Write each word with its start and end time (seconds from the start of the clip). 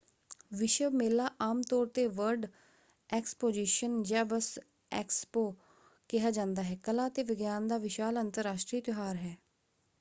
ਵਿਸ਼ਵ 0.51 0.93
ਮੇਲਾ 0.93 1.29
ਆਮ 1.41 1.61
ਤੌਰ 1.61 1.87
'ਤੇ 1.87 2.05
ਵਰਲਡ 2.09 2.45
ਐਕਸਪੋਜਿਸ਼ਨ 3.09 4.01
ਜਾਂ 4.03 4.23
ਬਸ 4.25 4.57
ਐਕਸਪੋ 4.91 5.49
ਕਿਹਾ 6.09 6.31
ਜਾਂਦਾ 6.31 6.63
ਹੈ 6.63 6.75
ਕਲਾ 6.83 7.07
ਅਤੇ 7.07 7.23
ਵਿਗਿਆਨ 7.23 7.67
ਦਾ 7.67 7.77
ਵਿਸ਼ਾਲ 7.77 8.19
ਅੰਤਰਰਾਸ਼ਟਰੀ 8.21 8.81
ਤਿਉਹਾਰ 8.81 9.15
ਹੈ। 9.17 9.35